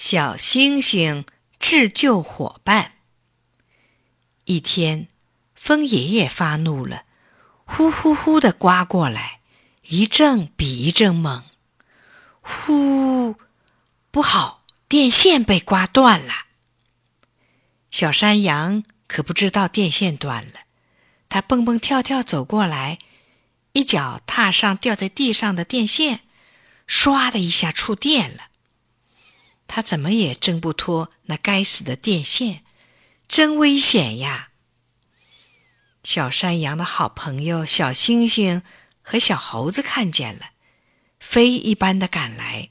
[0.00, 1.24] 小星星
[1.58, 2.92] 自救伙伴。
[4.44, 5.08] 一天，
[5.56, 7.02] 风爷爷发怒了，
[7.64, 9.40] 呼呼呼的刮过来，
[9.88, 11.44] 一阵比一阵猛。
[12.40, 13.34] 呼，
[14.12, 16.46] 不好，电线被刮断了。
[17.90, 20.60] 小山羊可不知道电线断了，
[21.28, 23.00] 它蹦蹦跳跳走过来，
[23.72, 26.20] 一脚踏上掉在地上的电线，
[26.86, 28.47] 唰的一下触电了。
[29.68, 32.64] 他怎么也挣不脱那该死的电线，
[33.28, 34.48] 真危险呀！
[36.02, 38.62] 小山羊的好朋友小星星
[39.02, 40.50] 和小猴子看见了，
[41.20, 42.70] 飞一般的赶来。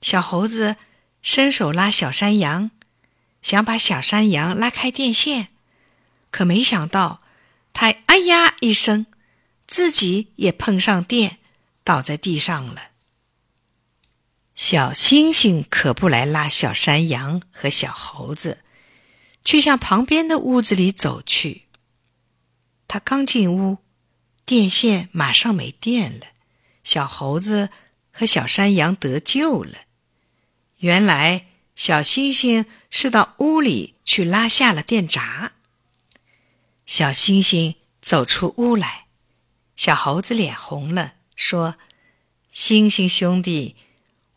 [0.00, 0.76] 小猴子
[1.22, 2.70] 伸手拉小山羊，
[3.42, 5.48] 想把小山羊拉开电线，
[6.30, 7.20] 可没想到，
[7.74, 9.06] 他“哎呀”一声，
[9.66, 11.38] 自己也碰上电，
[11.84, 12.90] 倒在地上了。
[14.58, 18.58] 小星星可不来拉小山羊和小猴子，
[19.44, 21.68] 却向旁边的屋子里走去。
[22.88, 23.78] 他刚进屋，
[24.44, 26.26] 电线马上没电了，
[26.82, 27.70] 小猴子
[28.10, 29.82] 和小山羊得救了。
[30.78, 35.52] 原来小星星是到屋里去拉下了电闸。
[36.84, 39.06] 小星星走出屋来，
[39.76, 41.76] 小猴子脸红了，说
[42.50, 43.76] ：“星星兄弟。”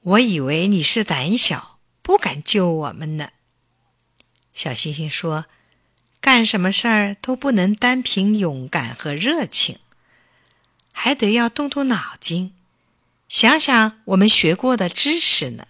[0.03, 3.29] 我以为你是胆小，不敢救我们呢。
[4.51, 5.45] 小星星说
[6.19, 9.77] ：“干什么事儿都不能单凭勇敢和热情，
[10.91, 12.55] 还得要动动脑筋，
[13.29, 15.67] 想想我们学过的知识呢。”